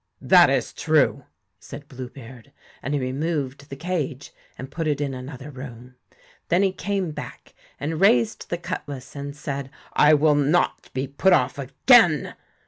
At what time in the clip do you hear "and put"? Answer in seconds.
4.57-4.87